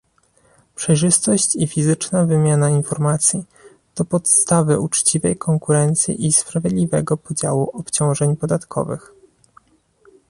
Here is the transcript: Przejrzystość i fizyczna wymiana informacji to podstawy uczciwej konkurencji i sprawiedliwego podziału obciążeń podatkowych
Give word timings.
Przejrzystość 0.75 1.55
i 1.55 1.67
fizyczna 1.67 2.25
wymiana 2.25 2.69
informacji 2.69 3.43
to 3.95 4.05
podstawy 4.05 4.79
uczciwej 4.79 5.37
konkurencji 5.37 6.25
i 6.27 6.31
sprawiedliwego 6.33 7.17
podziału 7.17 7.69
obciążeń 7.73 8.35
podatkowych 8.37 9.13